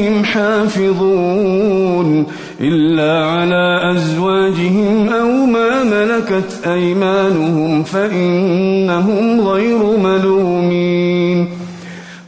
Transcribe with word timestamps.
لفروجهم 0.00 0.24
حافظون 0.24 2.26
إلا 2.60 3.26
على 3.26 3.92
أزواجهم 3.96 5.08
أو 5.08 5.46
ما 5.46 5.84
ملكت 5.84 6.66
أيمانهم 6.66 7.82
فإنهم 7.82 9.40
غير 9.40 9.96
ملومين 9.96 11.48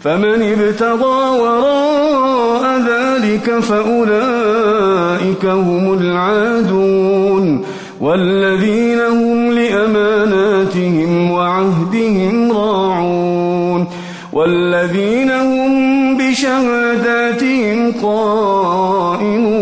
فمن 0.01 0.43
ابتغى 0.43 1.41
وراء 1.41 2.79
ذلك 2.79 3.59
فأولئك 3.59 5.45
هم 5.45 5.99
العادون 6.01 7.65
والذين 8.01 9.01
هم 9.01 9.53
لأماناتهم 9.53 11.31
وعهدهم 11.31 12.53
راعون 12.53 13.87
والذين 14.33 15.31
هم 15.31 16.17
بشهاداتهم 16.17 16.82
قائمون 18.03 19.53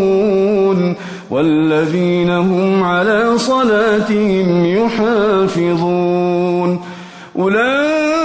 والذين 1.31 2.29
هم 2.29 2.83
على 2.83 3.37
صلاتهم 3.37 4.65
يحافظون 4.65 6.01
أولئك 7.39 8.21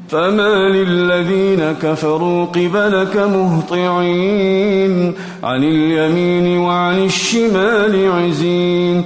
فما 0.09 0.69
للذين 0.69 1.75
كفروا 1.81 2.45
قبلك 2.45 3.17
مهطعين 3.17 5.13
عن 5.43 5.63
اليمين 5.63 6.57
وعن 6.57 7.05
الشمال 7.05 8.11
عزين 8.11 9.05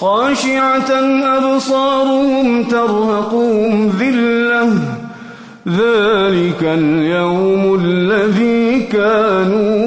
خاشعة 0.00 0.90
أبصارهم 1.38 2.64
ترهقهم 2.64 3.88
ذلة. 3.88 4.72
ذلك 5.68 6.62
اليوم 6.62 7.80
الذي 7.84 8.80
كانوا 8.80 9.85